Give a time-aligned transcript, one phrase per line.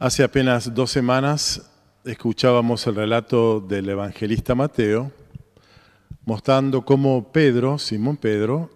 [0.00, 1.72] Hace apenas dos semanas
[2.04, 5.10] escuchábamos el relato del evangelista Mateo,
[6.24, 8.70] mostrando cómo Pedro, Simón Pedro,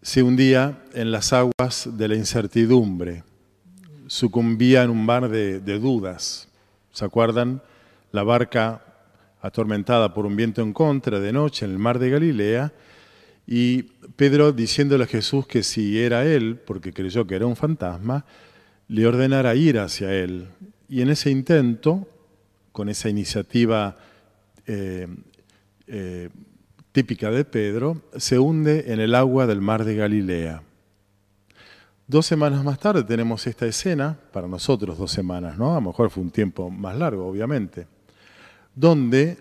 [0.00, 3.24] se hundía en las aguas de la incertidumbre,
[4.06, 6.48] sucumbía en un mar de, de dudas.
[6.90, 7.60] ¿Se acuerdan?
[8.10, 8.82] La barca
[9.42, 12.72] atormentada por un viento en contra de noche en el mar de Galilea,
[13.46, 13.82] y
[14.16, 18.24] Pedro diciéndole a Jesús que si era él, porque creyó que era un fantasma,
[18.88, 20.48] le ordenara ir hacia él.
[20.88, 22.06] Y en ese intento,
[22.72, 23.96] con esa iniciativa
[24.66, 25.06] eh,
[25.86, 26.28] eh,
[26.92, 30.62] típica de Pedro, se hunde en el agua del mar de Galilea.
[32.06, 35.72] Dos semanas más tarde tenemos esta escena, para nosotros dos semanas, ¿no?
[35.72, 37.86] A lo mejor fue un tiempo más largo, obviamente,
[38.74, 39.38] donde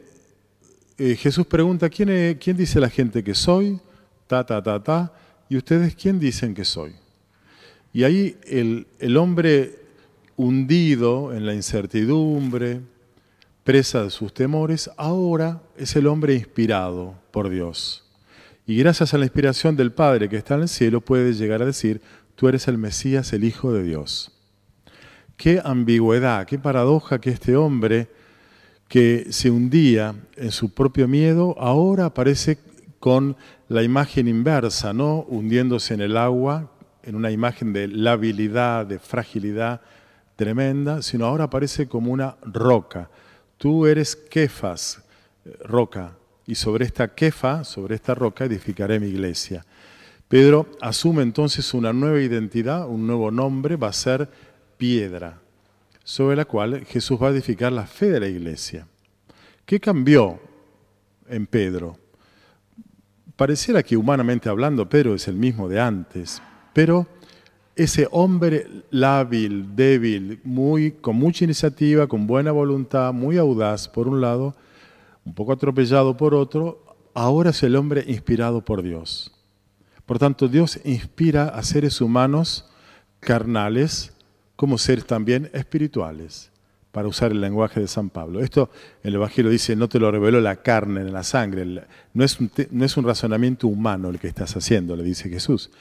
[0.97, 3.79] eh, Jesús pregunta, ¿quién, ¿quién dice la gente que soy?
[4.27, 5.13] Ta, ta, ta, ta.
[5.49, 6.95] ¿Y ustedes quién dicen que soy?
[7.93, 9.79] Y ahí el, el hombre
[10.35, 12.81] hundido en la incertidumbre,
[13.63, 18.03] presa de sus temores, ahora es el hombre inspirado por Dios.
[18.65, 21.65] Y gracias a la inspiración del Padre que está en el cielo puede llegar a
[21.65, 22.01] decir,
[22.35, 24.31] tú eres el Mesías, el Hijo de Dios.
[25.37, 28.07] Qué ambigüedad, qué paradoja que este hombre
[28.87, 32.59] que se hundía en su propio miedo, ahora aparece
[32.99, 33.35] con
[33.67, 35.25] la imagen inversa, ¿no?
[35.27, 36.71] Hundiéndose en el agua,
[37.03, 39.81] en una imagen de labilidad, de fragilidad
[40.35, 43.09] tremenda, sino ahora aparece como una roca.
[43.57, 45.03] Tú eres Kefas,
[45.45, 49.65] eh, roca, y sobre esta Kefa, sobre esta roca, edificaré mi iglesia.
[50.27, 54.29] Pedro asume entonces una nueva identidad, un nuevo nombre, va a ser
[54.77, 55.39] piedra,
[56.03, 58.87] sobre la cual Jesús va a edificar la fe de la iglesia.
[59.65, 60.39] ¿Qué cambió
[61.29, 61.97] en Pedro?
[63.35, 66.41] Pareciera que humanamente hablando Pedro es el mismo de antes,
[66.73, 67.07] pero
[67.75, 74.21] ese hombre lábil, débil, muy, con mucha iniciativa, con buena voluntad, muy audaz por un
[74.21, 74.55] lado,
[75.25, 76.83] un poco atropellado por otro,
[77.13, 79.31] ahora es el hombre inspirado por Dios.
[80.05, 82.69] Por tanto, Dios inspira a seres humanos
[83.19, 84.13] carnales
[84.55, 86.51] como seres también espirituales,
[86.91, 88.41] para usar el lenguaje de San Pablo.
[88.41, 88.69] Esto
[89.01, 91.65] el Evangelio dice, no te lo reveló la carne en la sangre,
[92.13, 95.71] no es, un, no es un razonamiento humano el que estás haciendo, le dice Jesús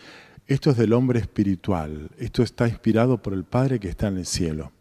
[0.47, 4.27] esto es del hombre espiritual, esto está inspirado por el Padre que está en el
[4.27, 4.73] cielo.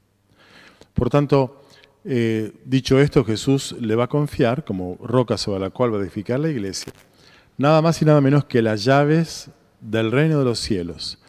[0.93, 1.63] Por tanto,
[2.03, 6.01] eh, dicho esto, Jesús le va a confiar, como roca sobre la cual va a
[6.01, 6.91] edificar la iglesia,
[7.57, 11.19] nada más y nada menos que las llaves del reino de los cielos,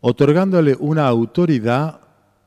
[0.00, 2.00] otorgándole una autoridad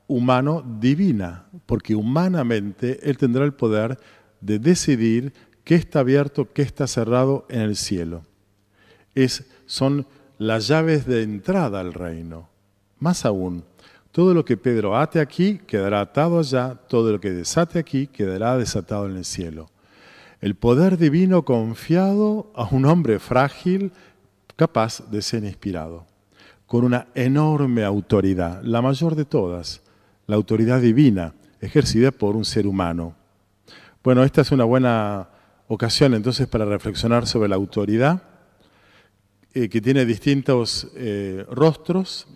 [0.08, 3.98] humano divina, porque humanamente Él tendrá el poder
[4.42, 5.34] de decidir
[5.64, 8.26] qué está abierto, qué está cerrado en el cielo.
[9.16, 10.06] Es, son
[10.44, 12.50] las llaves de entrada al reino.
[13.00, 13.64] Más aún,
[14.12, 18.58] todo lo que Pedro ate aquí quedará atado allá, todo lo que desate aquí quedará
[18.58, 19.70] desatado en el cielo.
[20.42, 23.94] El poder divino confiado a un hombre frágil,
[24.58, 26.06] capaz de ser inspirado,
[26.66, 29.82] con una enorme autoridad, la mayor de todas,
[30.28, 33.16] la autoridad divina, ejercida por un ser humano.
[34.04, 35.30] Bueno, esta es una buena
[35.70, 38.33] ocasión entonces para reflexionar sobre la autoridad
[39.56, 42.28] eh, que tiene distintos eh, rostros,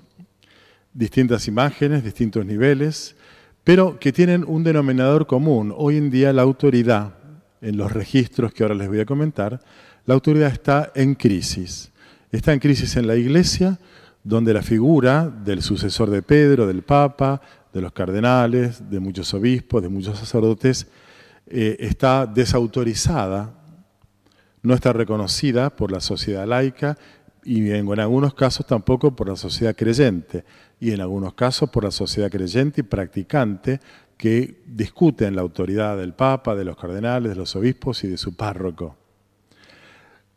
[0.93, 3.15] distintas imágenes, distintos niveles,
[3.63, 5.73] pero que tienen un denominador común.
[5.75, 7.15] Hoy en día la autoridad,
[7.59, 9.59] en los registros que ahora les voy a comentar,
[10.05, 11.91] la autoridad está en crisis.
[12.31, 13.79] Está en crisis en la iglesia,
[14.23, 17.41] donde la figura del sucesor de Pedro, del Papa,
[17.73, 20.85] de los cardenales, de muchos obispos, de muchos sacerdotes,
[21.47, 23.56] eh, está desautorizada
[24.63, 26.97] no está reconocida por la sociedad laica
[27.43, 30.43] y en, algunos casos tampoco por la sociedad creyente
[30.79, 33.79] y en algunos casos por la sociedad creyente y practicante
[34.17, 38.35] que discuten la autoridad del Papa, de los cardenales, de los obispos y de su
[38.35, 38.97] párroco.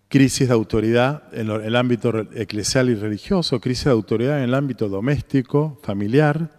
[0.08, 4.88] Crisis de autoridad en el ámbito eclesial y religioso, crisis de autoridad en el ámbito
[4.88, 6.50] doméstico, familiar,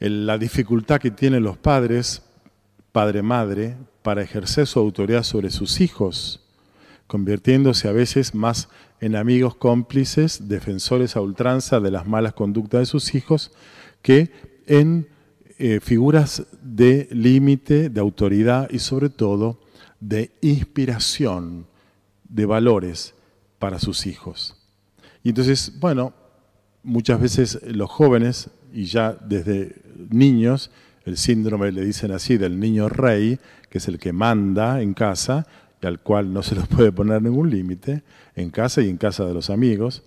[0.00, 2.22] la dificultad que tienen los padres,
[2.92, 6.47] padre-madre, para ejercer su autoridad sobre sus hijos
[7.08, 8.68] convirtiéndose a veces más
[9.00, 13.50] en amigos cómplices, defensores a ultranza de las malas conductas de sus hijos,
[14.02, 14.30] que
[14.66, 15.08] en
[15.58, 19.58] eh, figuras de límite, de autoridad y sobre todo
[19.98, 21.66] de inspiración,
[22.28, 23.14] de valores
[23.58, 24.56] para sus hijos.
[25.24, 26.12] Y entonces, bueno,
[26.82, 29.76] muchas veces los jóvenes, y ya desde
[30.10, 30.70] niños,
[31.04, 33.40] el síndrome le dicen así del niño rey,
[33.70, 35.46] que es el que manda en casa,
[35.80, 38.02] y al cual no se les puede poner ningún límite,
[38.34, 40.02] en casa y en casa de los amigos,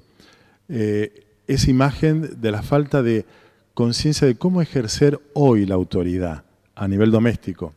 [0.69, 3.25] eh, esa imagen de la falta de
[3.73, 6.43] conciencia de cómo ejercer hoy la autoridad
[6.75, 7.73] a nivel doméstico.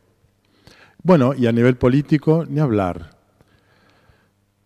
[1.03, 3.11] Bueno, y a nivel político, ni hablar.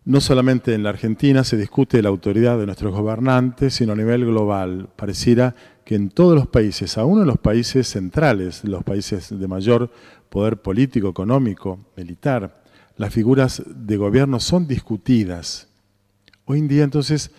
[0.05, 4.25] No solamente en la Argentina se discute la autoridad de nuestros gobernantes, sino a nivel
[4.25, 4.89] global.
[4.95, 5.53] Pareciera
[5.83, 9.91] que en todos los países, aún en los países centrales, los países de mayor
[10.29, 12.58] poder político, económico, militar,
[12.99, 15.69] las figuras de gobierno son discutidas.
[16.43, 17.31] Hoy en día entonces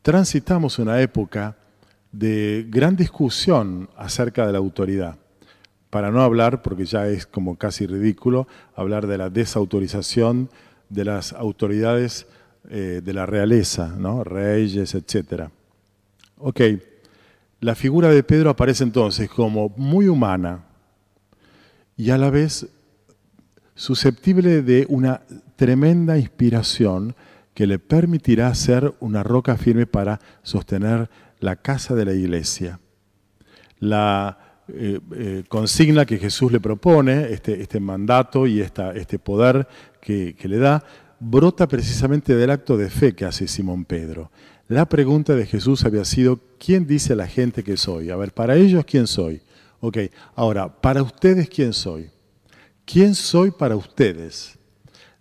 [0.00, 1.54] transitamos una época
[2.12, 5.18] de gran discusión acerca de la autoridad.
[5.90, 10.48] Para no hablar, porque ya es como casi ridículo, hablar de la desautorización
[10.88, 12.26] de las autoridades
[12.70, 14.24] eh, de la realeza, ¿no?
[14.24, 15.50] reyes, etc.
[16.38, 16.62] Ok,
[17.60, 20.64] la figura de Pedro aparece entonces como muy humana
[21.98, 22.66] y a la vez
[23.76, 25.20] susceptible de una
[25.54, 27.14] tremenda inspiración
[27.54, 31.08] que le permitirá ser una roca firme para sostener
[31.38, 32.80] la casa de la iglesia.
[33.78, 34.38] La
[34.68, 39.68] eh, eh, consigna que Jesús le propone, este, este mandato y este poder
[40.00, 40.82] que, que le da,
[41.20, 44.30] brota precisamente del acto de fe que hace Simón Pedro.
[44.68, 48.10] La pregunta de Jesús había sido, ¿quién dice la gente que soy?
[48.10, 49.40] A ver, para ellos, ¿quién soy?
[49.80, 49.98] Ok,
[50.34, 52.10] ahora, para ustedes, ¿quién soy?
[52.86, 54.56] ¿Quién soy para ustedes?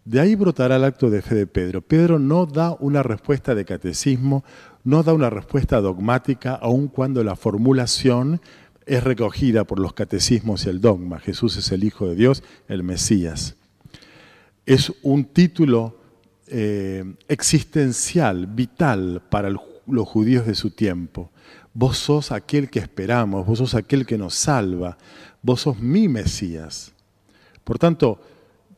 [0.06, 1.82] De ahí brotará el acto de fe de Pedro.
[1.82, 4.46] Pedro no da una respuesta de catecismo,
[4.84, 8.40] no da una respuesta dogmática, aun cuando la formulación
[8.86, 11.20] es recogida por los catecismos y el dogma.
[11.20, 13.56] Jesús es el Hijo de Dios, el Mesías.
[14.68, 15.98] Es un título
[16.46, 21.32] eh, existencial, vital para los judíos de su tiempo.
[21.74, 25.00] Vos sos aquel que esperamos, vos sos aquel que nos salva,
[25.42, 26.95] vos sos mi Mesías.
[27.66, 28.22] Por tanto,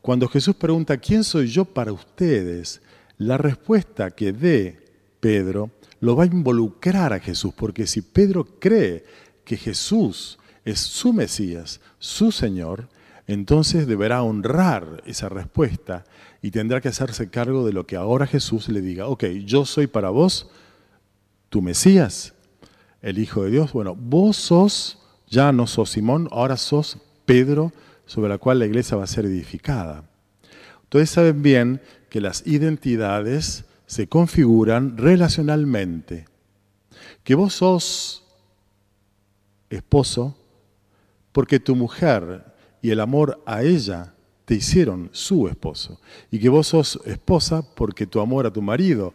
[0.02, 2.80] cuando Jesús pregunta, ¿quién soy yo para ustedes?
[3.18, 4.80] La respuesta que dé
[5.20, 5.70] Pedro
[6.00, 9.04] lo va a involucrar a Jesús, porque si Pedro cree
[9.44, 12.88] que Jesús es su Mesías, su Señor,
[13.26, 16.04] entonces deberá honrar esa respuesta
[16.40, 19.06] y tendrá que hacerse cargo de lo que ahora Jesús le diga.
[19.06, 20.50] Ok, yo soy para vos
[21.50, 22.34] tu Mesías,
[23.02, 23.72] el Hijo de Dios.
[23.72, 24.98] Bueno, vos sos,
[25.28, 27.72] ya no sos Simón, ahora sos Pedro,
[28.08, 30.02] sobre la cual la iglesia va a ser edificada.
[30.84, 36.24] Ustedes saben bien que las identidades se configuran relacionalmente.
[37.22, 38.24] Que vos sos
[39.68, 40.36] esposo
[41.32, 42.44] porque tu mujer
[42.80, 44.14] y el amor a ella
[44.46, 46.00] te hicieron su esposo.
[46.30, 49.12] Y que vos sos esposa porque tu amor a tu marido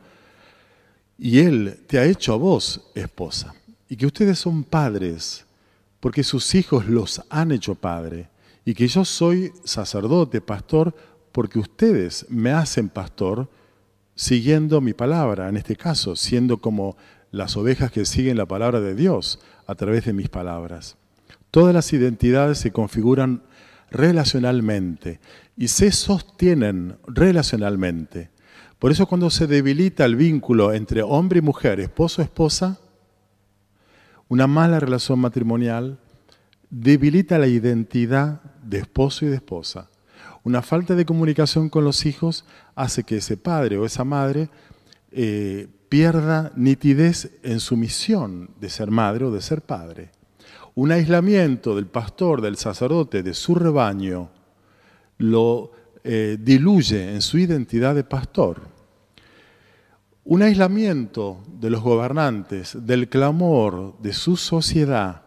[1.18, 3.56] y él te ha hecho a vos esposa.
[3.90, 5.46] Y que ustedes son padres
[6.00, 8.30] porque sus hijos los han hecho padre.
[8.66, 10.96] Y que yo soy sacerdote, pastor,
[11.32, 13.50] porque ustedes me hacen pastor
[14.16, 16.96] siguiendo mi palabra, en este caso, siendo como
[17.32, 20.98] las ovejas que siguen la palabra de Dios a través de mis palabras.
[21.52, 23.44] Todas las identidades se configuran
[23.90, 25.20] relacionalmente
[25.58, 28.30] y se sostienen relacionalmente.
[28.80, 32.80] Por eso cuando se debilita el vínculo entre hombre y mujer, esposo-esposa,
[34.28, 36.00] una mala relación matrimonial
[36.74, 39.90] debilita la identidad de esposo y de esposa.
[40.44, 44.50] Una falta de comunicación con los hijos hace que ese padre o esa madre
[45.12, 50.10] eh, pierda nitidez en su misión de ser madre o de ser padre.
[50.74, 54.32] Un aislamiento del pastor, del sacerdote, de su rebaño,
[55.20, 55.72] lo
[56.04, 58.62] eh, diluye en su identidad de pastor.
[60.24, 65.24] Un aislamiento de los gobernantes, del clamor de su sociedad,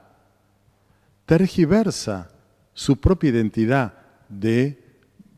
[1.26, 2.30] tergiversa
[2.72, 3.94] su propia identidad
[4.28, 4.82] de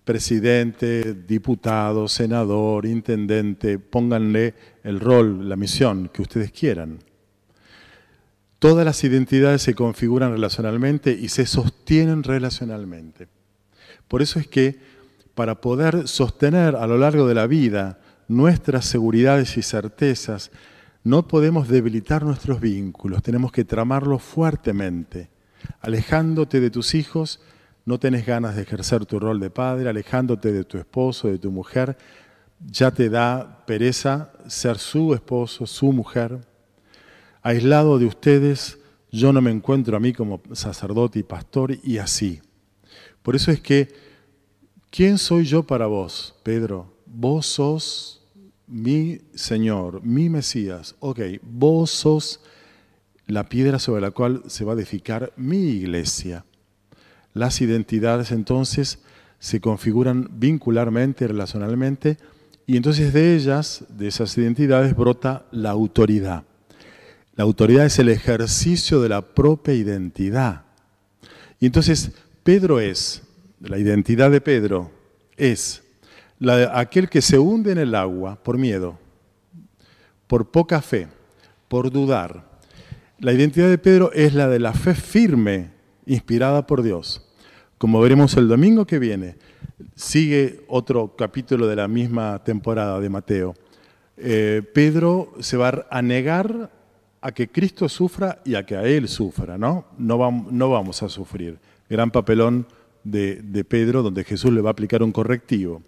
[0.05, 6.99] presidente, diputado, senador, intendente, pónganle el rol, la misión que ustedes quieran.
[8.59, 13.29] Todas las identidades se configuran relacionalmente y se sostienen relacionalmente.
[14.09, 14.79] Por eso es que
[15.35, 20.51] para poder sostener a lo largo de la vida nuestras seguridades y certezas,
[21.05, 25.31] no podemos debilitar nuestros vínculos, tenemos que tramarlos fuertemente,
[25.81, 27.41] alejándote de tus hijos,
[27.85, 31.51] no tenés ganas de ejercer tu rol de padre, alejándote de tu esposo, de tu
[31.51, 31.97] mujer,
[32.67, 36.39] ya te da pereza ser su esposo, su mujer.
[37.43, 38.79] Aislado de ustedes,
[39.11, 42.41] yo no me encuentro a mí como sacerdote y pastor y así.
[43.23, 43.89] Por eso es que,
[44.91, 46.93] ¿quién soy yo para vos, Pedro?
[47.07, 48.19] Vos sos
[48.67, 50.95] mi Señor, mi Mesías.
[51.01, 52.41] Ok, vos sos
[53.29, 56.45] la piedra sobre la cual se va a edificar mi iglesia.
[57.35, 58.99] Las identidades entonces
[59.39, 62.17] se configuran vincularmente, relacionalmente,
[62.67, 66.45] y entonces de ellas, de esas identidades, brota la autoridad.
[67.37, 70.65] La autoridad es el ejercicio de la propia identidad.
[71.61, 73.23] Y entonces Pedro es,
[73.61, 74.91] la identidad de Pedro
[75.37, 75.83] es
[76.73, 78.99] aquel que se hunde en el agua por miedo,
[80.27, 81.09] por poca fe,
[81.69, 82.48] por dudar.
[83.21, 85.71] La identidad de Pedro es la de la fe firme,
[86.07, 87.27] inspirada por Dios.
[87.77, 89.35] Como veremos el domingo que viene,
[89.97, 93.55] sigue otro capítulo de la misma temporada de Mateo.
[94.17, 96.71] Eh, Pedro se va a negar
[97.21, 99.87] a que Cristo sufra y a que a Él sufra, ¿no?
[99.99, 101.59] No, no vamos a sufrir.
[101.91, 102.69] Gran papelón
[103.03, 105.83] de, Pedro donde Jesús le va a aplicar un correctivo.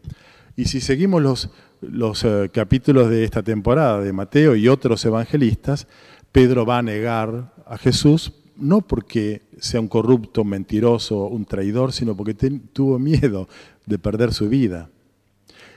[0.57, 5.87] Y si seguimos los, los eh, capítulos de esta temporada de Mateo y otros evangelistas,
[6.33, 12.17] Pedro va a negar a Jesús no porque sea un corrupto, mentiroso, un traidor, sino
[12.17, 13.49] porque tuvo miedo
[13.87, 14.91] de perder su vida.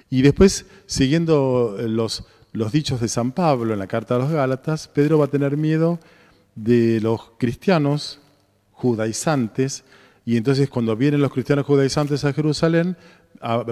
[0.10, 4.88] Y después, siguiendo los, los dichos de San Pablo en la carta a los Gálatas,
[4.88, 6.00] Pedro va a tener miedo
[6.56, 8.20] de los cristianos
[8.72, 9.84] judaizantes,
[10.26, 12.96] y entonces cuando vienen los cristianos judaizantes a Jerusalén,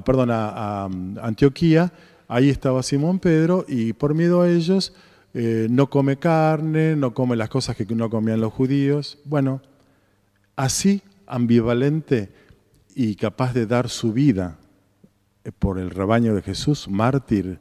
[0.05, 0.85] perdón, a,
[1.21, 1.93] Antioquía,
[2.27, 4.93] ahí estaba Simón Pedro y por miedo a ellos
[5.33, 9.19] eh, no come carne, no come las cosas que no comían los judíos.
[9.25, 9.61] Bueno,
[10.55, 12.33] así ambivalente
[12.93, 14.57] y capaz de dar su vida
[15.43, 17.59] eh, por el rebaño de Jesús, mártir,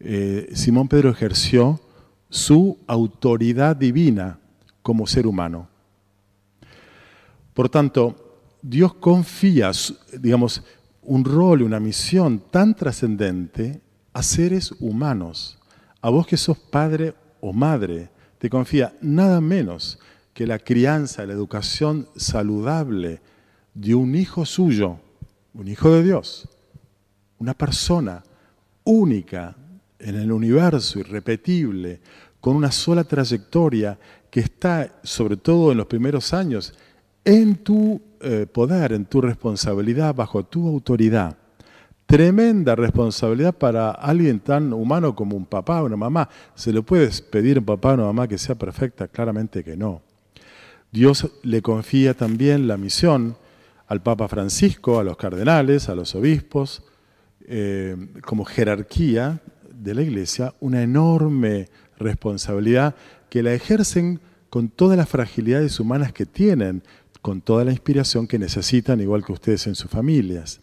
[0.00, 1.80] eh, Simón Pedro ejerció
[2.28, 4.38] su autoridad divina
[4.82, 5.68] como ser humano.
[7.54, 9.70] Por tanto, Dios confía,
[10.18, 10.62] digamos,
[11.02, 13.80] un rol, una misión tan trascendente
[14.12, 15.55] a seres humanos.
[16.06, 19.98] A vos que sos padre o madre, te confía nada menos
[20.32, 23.20] que la crianza, la educación saludable
[23.74, 25.00] de un hijo suyo,
[25.52, 26.48] un hijo de Dios,
[27.40, 28.22] una persona
[28.84, 29.56] única
[29.98, 32.00] en el universo, irrepetible,
[32.40, 33.98] con una sola trayectoria
[34.30, 36.72] que está, sobre todo en los primeros años,
[37.24, 41.36] en tu eh, poder, en tu responsabilidad, bajo tu autoridad.
[42.06, 46.28] Tremenda responsabilidad para alguien tan humano como un papá o una mamá.
[46.54, 49.08] ¿Se le puede pedir a un papá o una mamá que sea perfecta?
[49.08, 50.02] Claramente que no.
[50.92, 53.36] Dios le confía también la misión
[53.88, 56.84] al Papa Francisco, a los cardenales, a los obispos,
[57.48, 62.94] eh, como jerarquía de la Iglesia, una enorme responsabilidad
[63.28, 66.82] que la ejercen con todas las fragilidades humanas que tienen,
[67.20, 70.60] con toda la inspiración que necesitan, igual que ustedes en sus familias.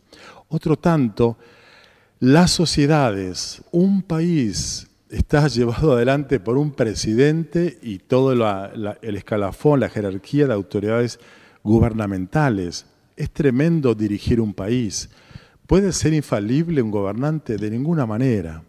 [0.53, 1.35] Otro tanto,
[2.19, 8.33] las sociedades, un país está llevado adelante por un presidente y todo
[9.01, 11.19] el escalafón, la jerarquía de autoridades
[11.63, 12.85] gubernamentales.
[13.17, 15.09] Es tremendo dirigir un país.
[15.65, 17.57] ¿Puede ser infalible un gobernante?
[17.57, 18.61] De ninguna manera.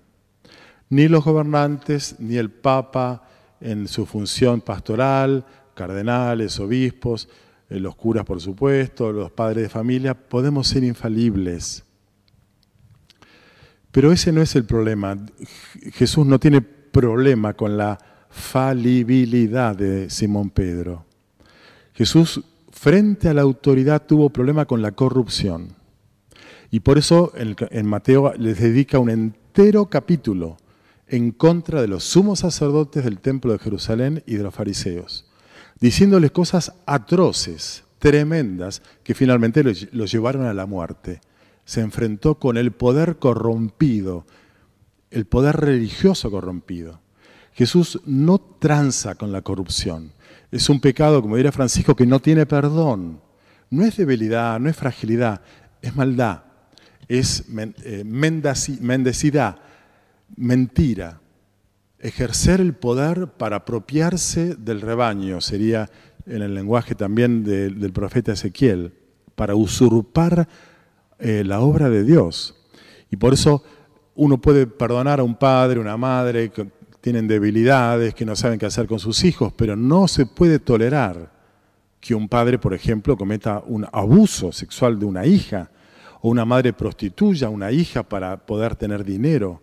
[0.89, 3.29] Ni los gobernantes, ni el Papa
[3.61, 7.29] en su función pastoral, cardenales, obispos,
[7.81, 11.85] los curas por supuesto, los padres de familia, podemos ser infalibles.
[13.91, 15.17] Pero ese no es el problema.
[15.93, 21.05] Jesús no tiene problema con la falibilidad de Simón Pedro.
[21.93, 25.77] Jesús, frente a la autoridad, tuvo problema con la corrupción.
[26.71, 30.57] Y por eso en Mateo les dedica un entero capítulo
[31.07, 35.31] en contra de los sumos sacerdotes del templo de Jerusalén y de los fariseos
[35.85, 41.21] diciéndoles cosas atroces, tremendas, que finalmente los llevaron a la muerte.
[41.67, 44.25] Se enfrentó con el poder corrompido,
[45.11, 47.01] el poder religioso corrompido.
[47.53, 50.13] Jesús no tranza con la corrupción.
[50.51, 53.21] Es un pecado, como diría Francisco, que no tiene perdón.
[53.69, 55.43] No es debilidad, no es fragilidad,
[55.83, 56.45] es maldad,
[57.09, 57.45] es
[57.85, 59.59] eh, mendecidad,
[60.35, 61.21] mentira
[62.05, 65.91] ejercer el poder para apropiarse del rebaño, sería
[66.27, 68.93] en el lenguaje también del profeta Ezequiel,
[69.35, 70.47] para usurpar
[71.19, 72.55] eh, la obra de Dios.
[73.11, 73.65] Y por eso
[74.15, 76.69] uno puede perdonar a un padre, una madre que
[77.01, 81.33] tienen debilidades, que no saben qué hacer con sus hijos, pero no se puede tolerar
[82.01, 85.71] que un padre, por ejemplo, cometa un abuso sexual de una hija,
[86.21, 89.63] o una madre prostituya a una hija para poder tener dinero,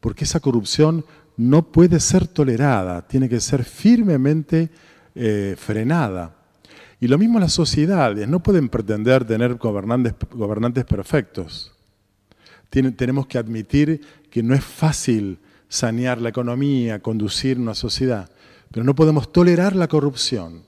[0.00, 1.04] porque esa corrupción
[1.36, 4.70] no puede ser tolerada, tiene que ser firmemente
[5.14, 6.36] eh, frenada.
[7.00, 11.72] Y lo mismo las sociedades, no pueden pretender tener gobernantes, gobernantes perfectos.
[12.70, 18.30] tenemos que admitir que no es fácil sanear la economía, conducir una sociedad,
[18.70, 20.62] pero no podemos tolerar la corrupción.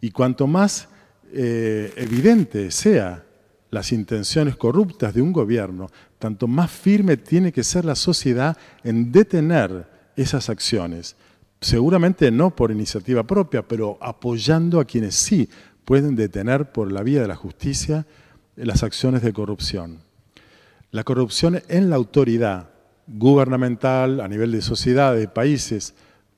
[0.00, 0.88] Y cuanto más
[1.32, 3.25] eh, evidente sea
[3.70, 9.12] las intenciones corruptas de un gobierno, tanto más firme tiene que ser la sociedad en
[9.12, 11.16] detener esas acciones.
[11.58, 15.48] seguramente no por iniciativa propia, pero apoyando a quienes sí
[15.86, 18.06] pueden detener por la vía de la justicia
[18.56, 20.00] las acciones de corrupción.
[20.90, 22.70] La corrupción en la autoridad
[23.06, 25.94] gubernamental, a nivel de sociedades, de países,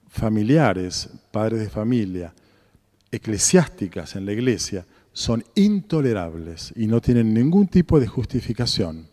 [0.09, 2.33] familiares, padres de familia,
[3.11, 4.87] eclesiásticas en la iglesia,
[5.19, 9.09] son intolerables y no tienen ningún tipo de justificación.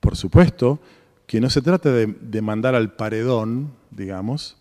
[0.00, 0.80] Por supuesto
[1.26, 4.56] que no se trata de, mandar al paredón, digamos,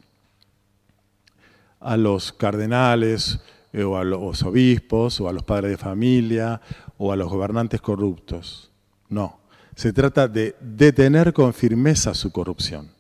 [1.80, 3.40] a los cardenales
[3.72, 6.60] eh, o a los obispos o a los padres de familia
[6.98, 8.70] o a los gobernantes corruptos.
[9.08, 9.40] No,
[9.78, 12.92] se trata de detener con firmeza su corrupción,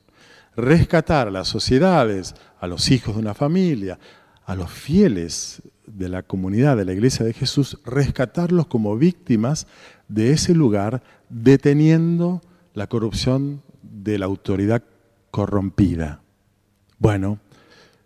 [0.55, 3.99] rescatar a las sociedades, a los hijos de una familia,
[4.45, 5.61] a los fieles
[5.97, 9.67] de la comunidad de la Iglesia de Jesús, rescatarlos como víctimas
[10.07, 12.41] de ese lugar, deteniendo
[12.73, 14.83] la corrupción de la autoridad
[15.31, 16.21] corrompida.
[16.99, 17.39] Bueno,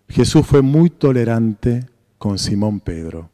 [0.10, 1.86] Jesús fue muy tolerante
[2.18, 3.30] con Simón Pedro.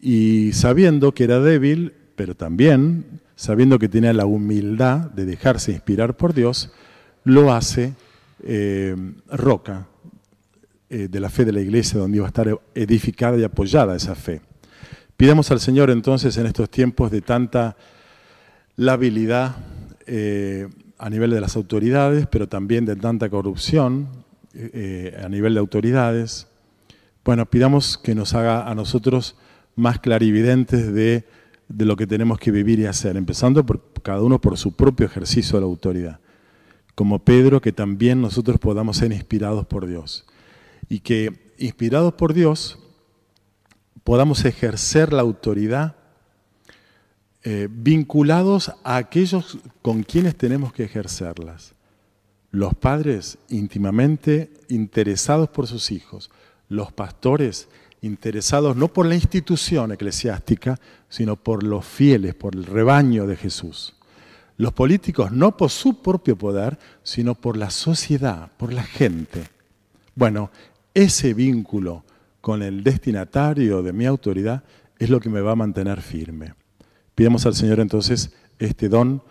[0.00, 6.16] Y sabiendo que era débil, pero también sabiendo que tenía la humildad de dejarse inspirar
[6.16, 6.72] por Dios,
[7.24, 7.94] lo hace
[8.44, 8.96] eh,
[9.28, 9.86] roca
[10.94, 14.14] eh, de la fe de la iglesia, donde iba a estar edificada y apoyada esa
[14.14, 14.42] fe.
[15.16, 17.78] Pidamos al Señor entonces en estos tiempos de tanta
[18.76, 19.56] labilidad
[20.06, 20.68] eh,
[20.98, 24.06] a nivel de las autoridades, pero también de tanta corrupción
[24.54, 26.46] a nivel de autoridades,
[27.24, 29.34] bueno, pidamos que nos haga a nosotros
[29.76, 31.24] más clarividentes de,
[31.68, 35.06] de lo que tenemos que vivir y hacer, empezando por cada uno por su propio
[35.06, 36.20] ejercicio de la autoridad.
[36.94, 40.26] Como Pedro, que también nosotros podamos ser inspirados por Dios.
[40.92, 42.78] Y que, inspirados por Dios,
[44.04, 45.96] podamos ejercer la autoridad
[47.44, 51.72] eh, vinculados a aquellos con quienes tenemos que ejercerlas.
[52.50, 56.30] Los padres íntimamente interesados por sus hijos,
[56.68, 57.68] los pastores
[58.02, 63.94] interesados no por la institución eclesiástica, sino por los fieles, por el rebaño de Jesús.
[64.58, 69.48] Los políticos no por su propio poder, sino por la sociedad, por la gente.
[70.14, 70.50] Bueno,
[70.94, 72.04] ese vínculo
[72.40, 74.64] con el destinatario de mi autoridad
[74.98, 76.54] es lo que me va a mantener firme.
[77.14, 79.22] Pidamos al Señor entonces este don.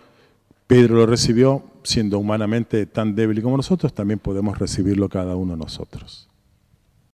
[0.66, 6.28] Pedro lo recibió siendo humanamente tan débil como nosotros, también podemos recibirlo cada uno nosotros.